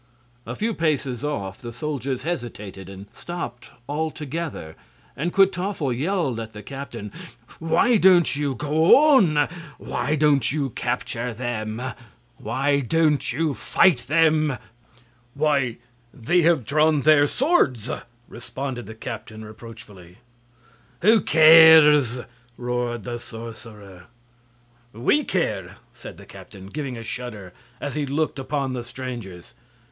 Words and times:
A 0.47 0.55
few 0.55 0.73
paces 0.73 1.23
off 1.23 1.61
the 1.61 1.71
soldiers 1.71 2.23
hesitated 2.23 2.89
and 2.89 3.05
stopped 3.13 3.69
altogether, 3.87 4.75
and 5.15 5.31
Kwytoffle 5.31 5.93
yelled 5.93 6.39
at 6.39 6.53
the 6.53 6.63
captain: 6.63 7.11
"Why 7.59 7.97
don't 7.97 8.35
you 8.35 8.55
go 8.55 8.97
on? 8.97 9.47
Why 9.77 10.15
don't 10.15 10.51
you 10.51 10.71
capture 10.71 11.35
them? 11.35 11.79
Why 12.39 12.79
don't 12.79 13.31
you 13.31 13.53
fight 13.53 14.05
them?" 14.07 14.57
"Why, 15.35 15.77
they 16.11 16.41
have 16.41 16.65
drawn 16.65 17.03
their 17.03 17.27
swords!" 17.27 17.87
responded 18.27 18.87
the 18.87 18.95
captain, 18.95 19.45
reproachfully. 19.45 20.17
"Who 21.03 21.21
cares?" 21.21 22.21
roared 22.57 23.03
the 23.03 23.19
sorcerer. 23.19 24.05
"We 24.93 25.23
care," 25.23 25.75
said 25.93 26.17
the 26.17 26.25
captain, 26.25 26.69
giving 26.69 26.97
a 26.97 27.03
shudder, 27.03 27.53
as 27.79 27.93
he 27.93 28.07
looked 28.07 28.39
upon 28.39 28.73
the 28.73 28.83
strangers. 28.83 29.53